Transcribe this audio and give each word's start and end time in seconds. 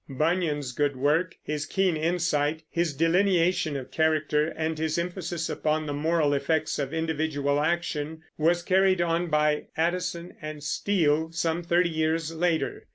Bunyan's 0.09 0.71
good 0.71 0.95
work, 0.95 1.35
his 1.43 1.67
keen 1.67 1.95
insight, 1.95 2.63
his 2.71 2.95
delineation 2.95 3.77
of 3.77 3.91
character, 3.91 4.47
and 4.47 4.79
his 4.79 4.97
emphasis 4.97 5.47
upon 5.47 5.85
the 5.85 5.93
moral 5.93 6.33
effects 6.33 6.79
of 6.79 6.91
individual 6.91 7.59
action, 7.61 8.23
was 8.35 8.63
carried 8.63 8.99
on 8.99 9.27
by 9.27 9.67
Addison 9.77 10.33
and 10.41 10.63
Steele 10.63 11.31
some 11.31 11.61
thirty 11.61 11.91
years 11.91 12.33
later. 12.33 12.87